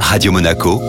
Radio 0.00 0.32
Monaco, 0.32 0.80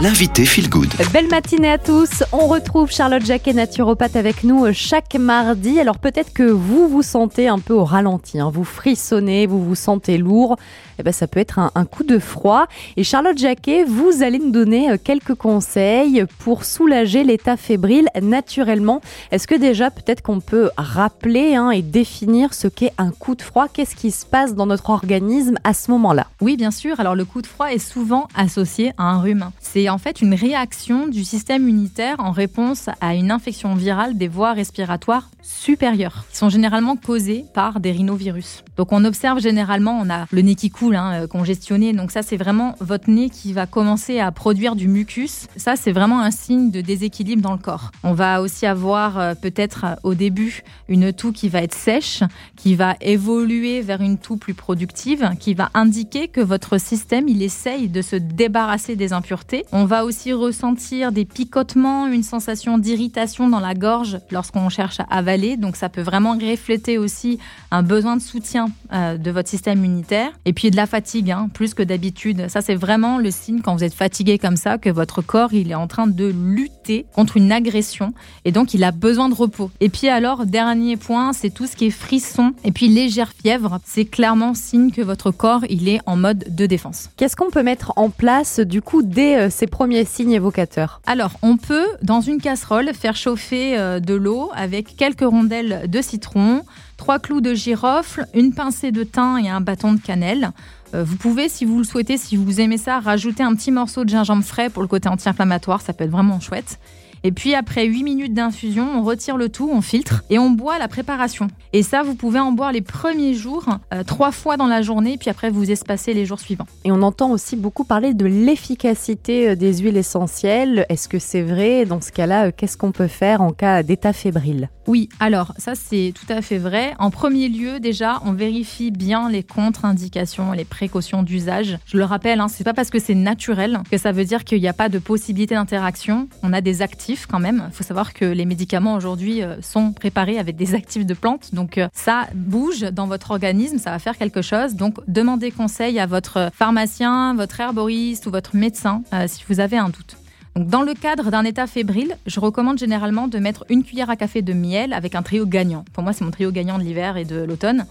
l'invité 0.00 0.44
Feel 0.44 0.68
Good. 0.68 0.92
Belle 1.12 1.28
matinée 1.28 1.70
à 1.70 1.78
tous. 1.78 2.22
On 2.32 2.46
retrouve 2.48 2.90
Charlotte 2.90 3.24
Jacquet, 3.24 3.54
naturopathe, 3.54 4.16
avec 4.16 4.44
nous 4.44 4.66
chaque 4.72 5.14
mardi. 5.14 5.80
Alors 5.80 5.98
peut-être 5.98 6.32
que 6.32 6.42
vous 6.42 6.88
vous 6.88 7.02
sentez 7.02 7.48
un 7.48 7.58
peu 7.58 7.72
au 7.72 7.84
ralenti, 7.84 8.38
hein. 8.38 8.50
vous 8.52 8.64
frissonnez, 8.64 9.46
vous 9.46 9.62
vous 9.62 9.74
sentez 9.74 10.18
lourd. 10.18 10.56
Eh 10.98 11.02
ben, 11.02 11.12
ça 11.12 11.26
peut 11.26 11.40
être 11.40 11.58
un, 11.58 11.70
un 11.74 11.84
coup 11.84 12.04
de 12.04 12.18
froid. 12.18 12.66
Et 12.96 13.04
Charlotte 13.04 13.36
Jacquet, 13.36 13.84
vous 13.84 14.22
allez 14.22 14.38
nous 14.38 14.50
donner 14.50 14.90
euh, 14.90 14.96
quelques 15.02 15.34
conseils 15.34 16.24
pour 16.38 16.64
soulager 16.64 17.22
l'état 17.22 17.56
fébrile 17.56 18.08
naturellement. 18.22 19.00
Est-ce 19.30 19.46
que 19.46 19.54
déjà 19.54 19.90
peut-être 19.90 20.22
qu'on 20.22 20.40
peut 20.40 20.70
rappeler 20.76 21.54
hein, 21.54 21.70
et 21.70 21.82
définir 21.82 22.54
ce 22.54 22.68
qu'est 22.68 22.92
un 22.98 23.10
coup 23.10 23.34
de 23.34 23.42
froid? 23.42 23.66
Qu'est-ce 23.72 23.94
qui 23.94 24.10
se 24.10 24.24
passe 24.24 24.54
dans 24.54 24.66
notre 24.66 24.90
organisme 24.90 25.56
à 25.64 25.74
ce 25.74 25.90
moment-là? 25.90 26.26
Oui, 26.40 26.56
bien 26.56 26.70
sûr. 26.70 26.98
Alors 27.00 27.14
le 27.14 27.24
coup 27.24 27.42
de 27.42 27.46
froid 27.46 27.66
est 27.66 27.78
souvent 27.78 28.28
associé 28.34 28.92
à 28.96 29.04
un 29.04 29.20
rhume. 29.20 29.50
C'est 29.60 29.85
en 29.90 29.98
fait 29.98 30.20
une 30.20 30.34
réaction 30.34 31.08
du 31.08 31.24
système 31.24 31.62
immunitaire 31.62 32.16
en 32.18 32.30
réponse 32.30 32.88
à 33.00 33.14
une 33.14 33.30
infection 33.30 33.74
virale 33.74 34.16
des 34.16 34.28
voies 34.28 34.52
respiratoires 34.52 35.30
supérieures, 35.42 36.24
qui 36.30 36.38
sont 36.38 36.48
généralement 36.48 36.96
causées 36.96 37.44
par 37.54 37.80
des 37.80 37.92
rhinovirus. 37.92 38.64
Donc 38.76 38.92
on 38.92 39.04
observe 39.04 39.40
généralement, 39.40 39.98
on 40.02 40.10
a 40.10 40.26
le 40.30 40.42
nez 40.42 40.54
qui 40.54 40.70
coule, 40.70 40.96
hein, 40.96 41.22
euh, 41.22 41.26
congestionné. 41.26 41.92
Donc 41.92 42.10
ça, 42.10 42.22
c'est 42.22 42.36
vraiment 42.36 42.74
votre 42.80 43.08
nez 43.08 43.30
qui 43.30 43.52
va 43.52 43.66
commencer 43.66 44.18
à 44.18 44.30
produire 44.32 44.76
du 44.76 44.88
mucus. 44.88 45.46
Ça, 45.56 45.76
c'est 45.76 45.92
vraiment 45.92 46.20
un 46.20 46.30
signe 46.30 46.70
de 46.70 46.80
déséquilibre 46.80 47.42
dans 47.42 47.52
le 47.52 47.58
corps. 47.58 47.92
On 48.02 48.12
va 48.12 48.42
aussi 48.42 48.66
avoir 48.66 49.18
euh, 49.18 49.34
peut-être 49.34 49.84
euh, 49.84 49.94
au 50.02 50.14
début 50.14 50.62
une 50.88 51.12
toux 51.12 51.32
qui 51.32 51.48
va 51.48 51.62
être 51.62 51.74
sèche, 51.74 52.22
qui 52.56 52.74
va 52.74 52.96
évoluer 53.00 53.80
vers 53.80 54.00
une 54.00 54.18
toux 54.18 54.36
plus 54.36 54.54
productive, 54.54 55.30
qui 55.38 55.54
va 55.54 55.70
indiquer 55.74 56.28
que 56.28 56.40
votre 56.40 56.78
système, 56.78 57.28
il 57.28 57.42
essaye 57.42 57.88
de 57.88 58.02
se 58.02 58.16
débarrasser 58.16 58.96
des 58.96 59.12
impuretés. 59.12 59.64
On 59.78 59.84
va 59.84 60.06
aussi 60.06 60.32
ressentir 60.32 61.12
des 61.12 61.26
picotements, 61.26 62.06
une 62.06 62.22
sensation 62.22 62.78
d'irritation 62.78 63.50
dans 63.50 63.60
la 63.60 63.74
gorge 63.74 64.20
lorsqu'on 64.30 64.70
cherche 64.70 65.00
à 65.00 65.06
avaler. 65.10 65.58
Donc 65.58 65.76
ça 65.76 65.90
peut 65.90 66.00
vraiment 66.00 66.32
refléter 66.32 66.96
aussi 66.96 67.38
un 67.70 67.82
besoin 67.82 68.16
de 68.16 68.22
soutien 68.22 68.70
euh, 68.94 69.18
de 69.18 69.30
votre 69.30 69.50
système 69.50 69.84
immunitaire. 69.84 70.30
Et 70.46 70.54
puis 70.54 70.70
de 70.70 70.76
la 70.76 70.86
fatigue, 70.86 71.30
hein, 71.30 71.50
plus 71.52 71.74
que 71.74 71.82
d'habitude. 71.82 72.48
Ça, 72.48 72.62
c'est 72.62 72.74
vraiment 72.74 73.18
le 73.18 73.30
signe 73.30 73.60
quand 73.60 73.76
vous 73.76 73.84
êtes 73.84 73.92
fatigué 73.92 74.38
comme 74.38 74.56
ça, 74.56 74.78
que 74.78 74.88
votre 74.88 75.20
corps, 75.20 75.52
il 75.52 75.70
est 75.70 75.74
en 75.74 75.88
train 75.88 76.06
de 76.06 76.24
lutter 76.24 77.04
contre 77.14 77.36
une 77.36 77.52
agression. 77.52 78.14
Et 78.46 78.52
donc, 78.52 78.72
il 78.72 78.82
a 78.82 78.92
besoin 78.92 79.28
de 79.28 79.34
repos. 79.34 79.70
Et 79.80 79.90
puis 79.90 80.08
alors, 80.08 80.46
dernier 80.46 80.96
point, 80.96 81.34
c'est 81.34 81.50
tout 81.50 81.66
ce 81.66 81.76
qui 81.76 81.88
est 81.88 81.90
frisson 81.90 82.54
et 82.64 82.72
puis 82.72 82.88
légère 82.88 83.30
fièvre. 83.30 83.78
C'est 83.84 84.06
clairement 84.06 84.54
signe 84.54 84.90
que 84.90 85.02
votre 85.02 85.32
corps, 85.32 85.66
il 85.68 85.90
est 85.90 86.00
en 86.06 86.16
mode 86.16 86.46
de 86.48 86.64
défense. 86.64 87.10
Qu'est-ce 87.18 87.36
qu'on 87.36 87.50
peut 87.50 87.62
mettre 87.62 87.92
en 87.96 88.08
place 88.08 88.58
du 88.60 88.80
coup 88.80 89.02
dès 89.02 89.36
euh, 89.36 89.50
ces 89.50 89.65
premiers 89.66 90.04
signes 90.04 90.32
évocateurs 90.32 91.00
Alors, 91.06 91.32
on 91.42 91.56
peut, 91.56 91.86
dans 92.02 92.20
une 92.20 92.40
casserole, 92.40 92.92
faire 92.94 93.16
chauffer 93.16 93.78
euh, 93.78 94.00
de 94.00 94.14
l'eau 94.14 94.50
avec 94.54 94.96
quelques 94.96 95.20
rondelles 95.20 95.88
de 95.88 96.02
citron, 96.02 96.62
trois 96.96 97.18
clous 97.18 97.40
de 97.40 97.54
girofle, 97.54 98.26
une 98.34 98.54
pincée 98.54 98.92
de 98.92 99.04
thym 99.04 99.38
et 99.38 99.48
un 99.48 99.60
bâton 99.60 99.92
de 99.92 100.00
cannelle. 100.00 100.50
Euh, 100.94 101.04
Vous 101.04 101.16
pouvez, 101.16 101.48
si 101.48 101.64
vous 101.64 101.78
le 101.78 101.84
souhaitez, 101.84 102.16
si 102.16 102.36
vous 102.36 102.60
aimez 102.60 102.78
ça, 102.78 103.00
rajouter 103.00 103.42
un 103.42 103.54
petit 103.54 103.70
morceau 103.70 104.04
de 104.04 104.10
gingembre 104.10 104.44
frais 104.44 104.70
pour 104.70 104.82
le 104.82 104.88
côté 104.88 105.08
anti-inflammatoire, 105.08 105.80
ça 105.80 105.92
peut 105.92 106.04
être 106.04 106.10
vraiment 106.10 106.40
chouette. 106.40 106.78
Et 107.24 107.32
puis 107.32 107.54
après 107.54 107.86
8 107.86 108.02
minutes 108.02 108.34
d'infusion, 108.34 108.88
on 108.96 109.02
retire 109.02 109.36
le 109.36 109.48
tout, 109.48 109.70
on 109.72 109.80
filtre 109.80 110.22
et 110.30 110.38
on 110.38 110.50
boit 110.50 110.78
la 110.78 110.88
préparation. 110.88 111.48
Et 111.72 111.82
ça, 111.82 112.02
vous 112.02 112.14
pouvez 112.14 112.38
en 112.38 112.52
boire 112.52 112.72
les 112.72 112.80
premiers 112.80 113.34
jours, 113.34 113.66
euh, 113.92 114.02
trois 114.04 114.32
fois 114.32 114.56
dans 114.56 114.66
la 114.66 114.82
journée, 114.82 115.16
puis 115.18 115.30
après 115.30 115.50
vous 115.50 115.70
espacez 115.70 116.14
les 116.14 116.26
jours 116.26 116.40
suivants. 116.40 116.66
Et 116.84 116.92
on 116.92 117.02
entend 117.02 117.30
aussi 117.30 117.56
beaucoup 117.56 117.84
parler 117.84 118.14
de 118.14 118.26
l'efficacité 118.26 119.50
euh, 119.50 119.56
des 119.56 119.78
huiles 119.78 119.96
essentielles. 119.96 120.86
Est-ce 120.88 121.08
que 121.08 121.18
c'est 121.18 121.42
vrai? 121.42 121.84
Dans 121.84 122.00
ce 122.00 122.12
cas-là, 122.12 122.46
euh, 122.46 122.50
qu'est-ce 122.56 122.76
qu'on 122.76 122.92
peut 122.92 123.08
faire 123.08 123.40
en 123.40 123.50
cas 123.50 123.82
d'état 123.82 124.12
fébrile? 124.12 124.70
Oui, 124.86 125.08
alors 125.18 125.52
ça 125.58 125.74
c'est 125.74 126.12
tout 126.14 126.32
à 126.32 126.42
fait 126.42 126.58
vrai. 126.58 126.94
En 126.98 127.10
premier 127.10 127.48
lieu, 127.48 127.80
déjà, 127.80 128.20
on 128.24 128.32
vérifie 128.32 128.92
bien 128.92 129.28
les 129.28 129.42
contre-indications, 129.42 130.52
les 130.52 130.64
précautions 130.64 131.22
d'usage. 131.22 131.78
Je 131.86 131.96
le 131.96 132.04
rappelle, 132.04 132.40
hein, 132.40 132.48
c'est 132.48 132.62
pas 132.62 132.74
parce 132.74 132.90
que 132.90 133.00
c'est 133.00 133.14
naturel 133.14 133.80
que 133.90 133.98
ça 133.98 134.12
veut 134.12 134.24
dire 134.24 134.44
qu'il 134.44 134.60
n'y 134.60 134.68
a 134.68 134.72
pas 134.72 134.88
de 134.88 134.98
possibilité 134.98 135.54
d'interaction. 135.56 136.28
On 136.42 136.52
a 136.52 136.60
des 136.60 136.82
actifs 136.82 137.05
quand 137.28 137.38
même. 137.38 137.64
Il 137.68 137.74
faut 137.74 137.84
savoir 137.84 138.12
que 138.12 138.24
les 138.24 138.44
médicaments 138.44 138.94
aujourd'hui 138.94 139.42
euh, 139.42 139.60
sont 139.62 139.92
préparés 139.92 140.38
avec 140.38 140.56
des 140.56 140.74
actifs 140.74 141.06
de 141.06 141.14
plantes, 141.14 141.54
donc 141.54 141.78
euh, 141.78 141.88
ça 141.92 142.26
bouge 142.34 142.80
dans 142.80 143.06
votre 143.06 143.30
organisme, 143.30 143.78
ça 143.78 143.90
va 143.90 143.98
faire 143.98 144.18
quelque 144.18 144.42
chose. 144.42 144.74
Donc 144.74 144.96
demandez 145.06 145.50
conseil 145.50 146.00
à 146.00 146.06
votre 146.06 146.50
pharmacien, 146.52 147.34
votre 147.34 147.60
herboriste 147.60 148.26
ou 148.26 148.30
votre 148.30 148.56
médecin 148.56 149.02
euh, 149.12 149.26
si 149.28 149.44
vous 149.48 149.60
avez 149.60 149.78
un 149.78 149.88
doute. 149.88 150.16
Dans 150.56 150.82
le 150.82 150.94
cadre 150.94 151.30
d'un 151.30 151.44
état 151.44 151.66
fébrile, 151.66 152.16
je 152.26 152.40
recommande 152.40 152.78
généralement 152.78 153.28
de 153.28 153.38
mettre 153.38 153.66
une 153.68 153.84
cuillère 153.84 154.08
à 154.08 154.16
café 154.16 154.40
de 154.40 154.54
miel 154.54 154.94
avec 154.94 155.14
un 155.14 155.22
trio 155.22 155.44
gagnant. 155.44 155.84
Pour 155.92 156.02
moi, 156.02 156.14
c'est 156.14 156.24
mon 156.24 156.30
trio 156.30 156.50
gagnant 156.50 156.78
de 156.78 156.82
l'hiver 156.82 157.18
et 157.18 157.26
de 157.26 157.42
l'automne. 157.42 157.84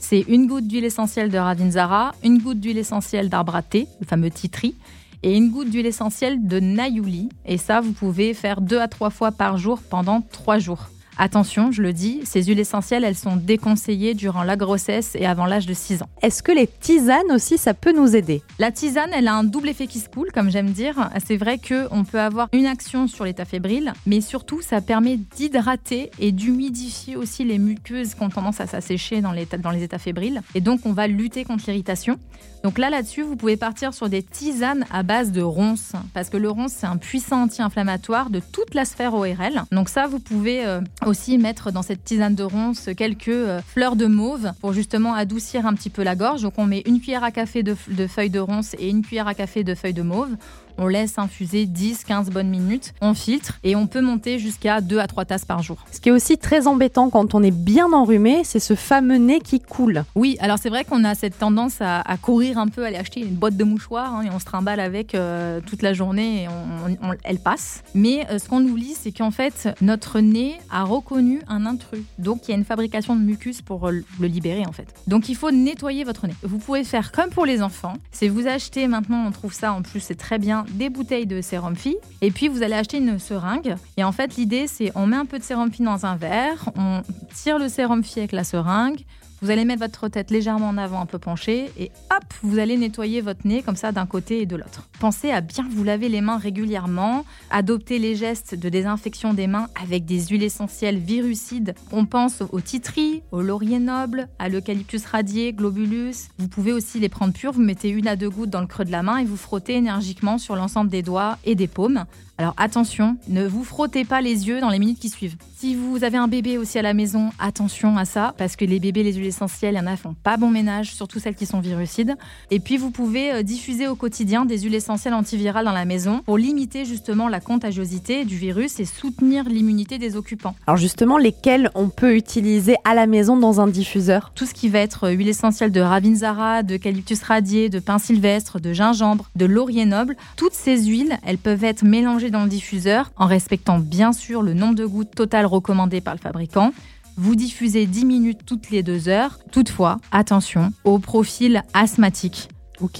C'est 0.00 0.24
une 0.28 0.46
goutte 0.46 0.66
d'huile 0.66 0.84
essentielle 0.84 1.30
de 1.30 1.38
Ravinzara, 1.38 2.12
une 2.24 2.38
goutte 2.38 2.60
d'huile 2.60 2.78
essentielle 2.78 3.28
d'arbre 3.28 3.54
à 3.54 3.62
thé, 3.62 3.86
le 4.00 4.06
fameux 4.06 4.30
tree, 4.30 4.74
et 5.22 5.36
une 5.36 5.50
goutte 5.50 5.70
d'huile 5.70 5.86
essentielle 5.86 6.46
de 6.46 6.60
Nayuli. 6.60 7.28
Et 7.44 7.58
ça, 7.58 7.80
vous 7.80 7.92
pouvez 7.92 8.34
faire 8.34 8.60
deux 8.60 8.80
à 8.80 8.88
trois 8.88 9.10
fois 9.10 9.32
par 9.32 9.58
jour 9.58 9.80
pendant 9.82 10.20
trois 10.20 10.58
jours. 10.58 10.88
Attention, 11.20 11.72
je 11.72 11.82
le 11.82 11.92
dis, 11.92 12.20
ces 12.24 12.44
huiles 12.44 12.60
essentielles, 12.60 13.02
elles 13.02 13.16
sont 13.16 13.34
déconseillées 13.34 14.14
durant 14.14 14.44
la 14.44 14.54
grossesse 14.54 15.16
et 15.16 15.26
avant 15.26 15.46
l'âge 15.46 15.66
de 15.66 15.74
6 15.74 16.02
ans. 16.02 16.08
Est-ce 16.22 16.44
que 16.44 16.52
les 16.52 16.68
tisanes 16.68 17.32
aussi, 17.32 17.58
ça 17.58 17.74
peut 17.74 17.92
nous 17.92 18.14
aider? 18.14 18.40
La 18.60 18.70
tisane, 18.70 19.10
elle 19.12 19.26
a 19.26 19.34
un 19.34 19.42
double 19.42 19.68
effet 19.68 19.88
qui 19.88 19.98
se 19.98 20.08
coule, 20.08 20.30
comme 20.32 20.48
j'aime 20.48 20.70
dire. 20.70 21.10
C'est 21.26 21.36
vrai 21.36 21.58
qu'on 21.58 22.04
peut 22.04 22.20
avoir 22.20 22.48
une 22.52 22.66
action 22.66 23.08
sur 23.08 23.24
l'état 23.24 23.44
fébrile, 23.44 23.94
mais 24.06 24.20
surtout, 24.20 24.62
ça 24.62 24.80
permet 24.80 25.16
d'hydrater 25.16 26.12
et 26.20 26.30
d'humidifier 26.30 27.16
aussi 27.16 27.42
les 27.42 27.58
muqueuses 27.58 28.14
qui 28.14 28.22
ont 28.22 28.28
tendance 28.28 28.60
à 28.60 28.68
s'assécher 28.68 29.20
dans 29.20 29.32
les, 29.32 29.46
dans 29.46 29.72
les 29.72 29.82
états 29.82 29.98
fébriles. 29.98 30.42
Et 30.54 30.60
donc, 30.60 30.82
on 30.84 30.92
va 30.92 31.08
lutter 31.08 31.42
contre 31.42 31.64
l'irritation. 31.66 32.16
Donc 32.62 32.78
là, 32.78 32.90
là-dessus, 32.90 33.22
vous 33.22 33.36
pouvez 33.36 33.56
partir 33.56 33.94
sur 33.94 34.08
des 34.08 34.22
tisanes 34.22 34.84
à 34.92 35.02
base 35.02 35.32
de 35.32 35.42
ronces, 35.42 35.92
parce 36.14 36.28
que 36.28 36.36
le 36.36 36.50
ronce, 36.50 36.72
c'est 36.72 36.86
un 36.86 36.96
puissant 36.96 37.42
anti-inflammatoire 37.42 38.30
de 38.30 38.40
toute 38.40 38.74
la 38.74 38.84
sphère 38.84 39.14
ORL. 39.14 39.62
Donc 39.72 39.88
ça, 39.88 40.06
vous 40.06 40.18
pouvez 40.18 40.64
euh, 40.64 40.80
aussi 41.08 41.38
mettre 41.38 41.72
dans 41.72 41.82
cette 41.82 42.04
tisane 42.04 42.34
de 42.34 42.44
ronces 42.44 42.90
quelques 42.96 43.28
euh, 43.28 43.60
fleurs 43.66 43.96
de 43.96 44.06
mauve 44.06 44.52
pour 44.60 44.72
justement 44.72 45.14
adoucir 45.14 45.66
un 45.66 45.74
petit 45.74 45.90
peu 45.90 46.02
la 46.02 46.14
gorge. 46.14 46.42
Donc 46.42 46.54
on 46.58 46.66
met 46.66 46.82
une 46.86 47.00
cuillère 47.00 47.24
à 47.24 47.30
café 47.30 47.62
de, 47.62 47.76
de 47.88 48.06
feuilles 48.06 48.30
de 48.30 48.38
ronces 48.38 48.74
et 48.78 48.88
une 48.88 49.02
cuillère 49.02 49.26
à 49.26 49.34
café 49.34 49.64
de 49.64 49.74
feuilles 49.74 49.94
de 49.94 50.02
mauve. 50.02 50.36
On 50.80 50.86
laisse 50.86 51.18
infuser 51.18 51.66
10-15 51.66 52.30
bonnes 52.30 52.48
minutes, 52.48 52.94
on 53.00 53.12
filtre 53.12 53.58
et 53.64 53.74
on 53.74 53.88
peut 53.88 54.00
monter 54.00 54.38
jusqu'à 54.38 54.80
2 54.80 55.00
à 55.00 55.08
3 55.08 55.24
tasses 55.24 55.44
par 55.44 55.60
jour. 55.60 55.78
Ce 55.90 56.00
qui 56.00 56.08
est 56.08 56.12
aussi 56.12 56.38
très 56.38 56.68
embêtant 56.68 57.10
quand 57.10 57.34
on 57.34 57.42
est 57.42 57.50
bien 57.50 57.92
enrhumé, 57.92 58.42
c'est 58.44 58.60
ce 58.60 58.76
fameux 58.76 59.16
nez 59.16 59.40
qui 59.40 59.58
coule. 59.58 60.04
Oui, 60.14 60.36
alors 60.38 60.58
c'est 60.60 60.68
vrai 60.68 60.84
qu'on 60.84 61.02
a 61.02 61.16
cette 61.16 61.36
tendance 61.36 61.80
à, 61.80 62.00
à, 62.00 62.16
courir 62.16 62.58
un 62.58 62.68
peu, 62.68 62.84
aller 62.84 62.96
acheter 62.96 63.20
une 63.20 63.34
boîte 63.34 63.56
de 63.56 63.64
mouchoirs 63.64 64.14
hein, 64.14 64.22
et 64.22 64.30
on 64.30 64.38
se 64.38 64.44
trimballe 64.44 64.78
avec 64.78 65.16
euh, 65.16 65.60
toute 65.66 65.82
la 65.82 65.94
journée 65.94 66.44
et 66.44 66.48
on, 66.48 67.08
on, 67.08 67.14
elle 67.24 67.40
passe. 67.40 67.82
Mais 67.94 68.24
euh, 68.30 68.38
ce 68.38 68.48
qu'on 68.48 68.62
oublie, 68.62 68.94
c'est 68.96 69.10
qu'en 69.10 69.32
fait, 69.32 69.68
notre 69.80 70.20
nez 70.20 70.60
a 70.70 70.84
reconnu 70.98 71.40
un 71.48 71.66
intrus. 71.66 72.02
Donc 72.18 72.46
il 72.46 72.50
y 72.50 72.54
a 72.54 72.56
une 72.56 72.64
fabrication 72.64 73.16
de 73.16 73.20
mucus 73.20 73.62
pour 73.62 73.90
le 73.90 74.04
libérer 74.20 74.66
en 74.66 74.72
fait. 74.72 74.94
Donc 75.06 75.28
il 75.28 75.34
faut 75.34 75.50
nettoyer 75.50 76.04
votre 76.04 76.26
nez. 76.26 76.34
Vous 76.42 76.58
pouvez 76.58 76.84
faire 76.84 77.12
comme 77.12 77.30
pour 77.30 77.46
les 77.46 77.62
enfants. 77.62 77.94
C'est 78.12 78.28
vous 78.28 78.46
achetez 78.46 78.86
maintenant, 78.88 79.24
on 79.26 79.30
trouve 79.30 79.52
ça 79.52 79.72
en 79.72 79.82
plus, 79.82 80.00
c'est 80.00 80.14
très 80.14 80.38
bien 80.38 80.64
des 80.70 80.90
bouteilles 80.90 81.26
de 81.26 81.40
sérum 81.40 81.76
phi 81.76 81.96
et 82.20 82.30
puis 82.30 82.48
vous 82.48 82.62
allez 82.62 82.74
acheter 82.74 82.98
une 82.98 83.18
seringue. 83.18 83.76
Et 83.96 84.04
en 84.04 84.12
fait, 84.12 84.36
l'idée, 84.36 84.66
c'est 84.66 84.92
on 84.94 85.06
met 85.06 85.16
un 85.16 85.26
peu 85.26 85.38
de 85.38 85.44
sérum 85.44 85.70
phi 85.70 85.82
dans 85.82 86.06
un 86.06 86.16
verre, 86.16 86.70
on 86.76 87.02
tire 87.34 87.58
le 87.58 87.68
sérum 87.68 88.02
phi 88.02 88.20
avec 88.20 88.32
la 88.32 88.44
seringue. 88.44 89.04
Vous 89.40 89.50
allez 89.50 89.64
mettre 89.64 89.82
votre 89.82 90.08
tête 90.08 90.32
légèrement 90.32 90.70
en 90.70 90.78
avant, 90.78 91.00
un 91.00 91.06
peu 91.06 91.20
penchée, 91.20 91.70
et 91.78 91.92
hop, 92.10 92.24
vous 92.42 92.58
allez 92.58 92.76
nettoyer 92.76 93.20
votre 93.20 93.46
nez 93.46 93.62
comme 93.62 93.76
ça 93.76 93.92
d'un 93.92 94.06
côté 94.06 94.40
et 94.40 94.46
de 94.46 94.56
l'autre. 94.56 94.88
Pensez 94.98 95.30
à 95.30 95.40
bien 95.40 95.64
vous 95.70 95.84
laver 95.84 96.08
les 96.08 96.20
mains 96.20 96.38
régulièrement, 96.38 97.24
adopter 97.50 98.00
les 98.00 98.16
gestes 98.16 98.56
de 98.56 98.68
désinfection 98.68 99.34
des 99.34 99.46
mains 99.46 99.68
avec 99.80 100.04
des 100.04 100.26
huiles 100.26 100.42
essentielles 100.42 100.98
virucides. 100.98 101.76
On 101.92 102.04
pense 102.04 102.42
au 102.50 102.60
titri, 102.60 103.22
au 103.30 103.40
laurier 103.40 103.78
noble, 103.78 104.28
à 104.40 104.48
l'eucalyptus 104.48 105.04
radié, 105.06 105.52
globulus. 105.52 106.30
Vous 106.38 106.48
pouvez 106.48 106.72
aussi 106.72 106.98
les 106.98 107.08
prendre 107.08 107.32
purs, 107.32 107.52
vous 107.52 107.62
mettez 107.62 107.90
une 107.90 108.08
à 108.08 108.16
deux 108.16 108.30
gouttes 108.30 108.50
dans 108.50 108.60
le 108.60 108.66
creux 108.66 108.84
de 108.84 108.90
la 108.90 109.04
main 109.04 109.18
et 109.18 109.24
vous 109.24 109.36
frottez 109.36 109.74
énergiquement 109.74 110.38
sur 110.38 110.56
l'ensemble 110.56 110.90
des 110.90 111.02
doigts 111.02 111.38
et 111.44 111.54
des 111.54 111.68
paumes. 111.68 112.04
Alors 112.40 112.54
attention, 112.56 113.16
ne 113.26 113.44
vous 113.46 113.64
frottez 113.64 114.04
pas 114.04 114.20
les 114.20 114.46
yeux 114.46 114.60
dans 114.60 114.70
les 114.70 114.78
minutes 114.78 115.00
qui 115.00 115.08
suivent. 115.08 115.36
Si 115.56 115.74
vous 115.74 116.04
avez 116.04 116.18
un 116.18 116.28
bébé 116.28 116.56
aussi 116.56 116.78
à 116.78 116.82
la 116.82 116.94
maison, 116.94 117.30
attention 117.40 117.96
à 117.96 118.04
ça, 118.04 118.32
parce 118.38 118.54
que 118.54 118.64
les 118.64 118.78
bébés, 118.78 119.02
les 119.02 119.14
huiles 119.14 119.27
essentielles, 119.28 119.74
il 119.74 119.78
y 119.78 119.80
en 119.80 119.86
a 119.86 119.94
qui 119.94 120.02
font 120.02 120.14
pas 120.14 120.36
bon 120.36 120.50
ménage, 120.50 120.94
surtout 120.94 121.18
celles 121.18 121.34
qui 121.34 121.46
sont 121.46 121.60
virucides. 121.60 122.16
Et 122.50 122.60
puis 122.60 122.76
vous 122.76 122.90
pouvez 122.90 123.32
euh, 123.32 123.42
diffuser 123.42 123.86
au 123.86 123.94
quotidien 123.94 124.44
des 124.44 124.60
huiles 124.60 124.74
essentielles 124.74 125.14
antivirales 125.14 125.64
dans 125.64 125.72
la 125.72 125.84
maison 125.84 126.22
pour 126.24 126.38
limiter 126.38 126.84
justement 126.84 127.28
la 127.28 127.40
contagiosité 127.40 128.24
du 128.24 128.36
virus 128.36 128.80
et 128.80 128.84
soutenir 128.84 129.44
l'immunité 129.44 129.98
des 129.98 130.16
occupants. 130.16 130.54
Alors 130.66 130.76
justement, 130.76 131.18
lesquels 131.18 131.70
on 131.74 131.88
peut 131.88 132.16
utiliser 132.16 132.76
à 132.84 132.94
la 132.94 133.06
maison 133.06 133.36
dans 133.36 133.60
un 133.60 133.66
diffuseur? 133.66 134.32
Tout 134.34 134.46
ce 134.46 134.54
qui 134.54 134.68
va 134.68 134.80
être 134.80 135.10
huile 135.10 135.28
essentielle 135.28 135.72
de 135.72 135.80
ravinzara, 135.80 136.62
d'eucalyptus 136.62 137.22
radié, 137.22 137.68
de 137.68 137.78
pin 137.78 137.98
sylvestre, 137.98 138.60
de 138.60 138.72
gingembre, 138.72 139.28
de 139.36 139.46
laurier 139.46 139.84
noble, 139.84 140.16
toutes 140.36 140.54
ces 140.54 140.86
huiles, 140.86 141.18
elles 141.24 141.38
peuvent 141.38 141.64
être 141.64 141.84
mélangées 141.84 142.30
dans 142.30 142.44
le 142.44 142.48
diffuseur 142.48 143.10
en 143.16 143.26
respectant 143.26 143.78
bien 143.78 144.12
sûr 144.12 144.42
le 144.42 144.54
nombre 144.54 144.74
de 144.74 144.86
gouttes 144.86 145.14
total 145.14 145.46
recommandé 145.46 146.00
par 146.00 146.14
le 146.14 146.20
fabricant. 146.20 146.72
Vous 147.20 147.34
diffusez 147.34 147.86
10 147.86 148.04
minutes 148.04 148.38
toutes 148.46 148.70
les 148.70 148.84
deux 148.84 149.08
heures. 149.08 149.40
Toutefois, 149.50 149.96
attention 150.12 150.72
au 150.84 151.00
profil 151.00 151.64
asthmatique. 151.74 152.48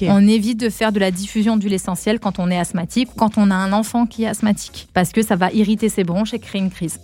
On 0.03 0.27
évite 0.27 0.59
de 0.59 0.71
faire 0.71 0.91
de 0.91 0.99
la 0.99 1.13
diffusion 1.13 1.57
d'huile 1.57 1.75
essentielle 1.75 2.19
quand 2.19 2.41
on 2.41 2.51
est 2.51 2.59
asthmatique 2.59 3.11
ou 3.13 3.17
quand 3.17 3.39
on 3.39 3.53
a 3.53 3.55
un 3.55 3.73
enfant 3.73 4.07
qui 4.07 4.25
est 4.25 4.27
asthmatique, 4.27 4.89
parce 4.93 5.11
que 5.11 5.23
ça 5.23 5.37
va 5.37 5.53
irriter 5.53 5.89
ses 5.89 6.03
bronches 6.03 6.35
et 6.35 6.41
créer 6.41 6.61
une 6.61 6.71
crise. 6.71 6.97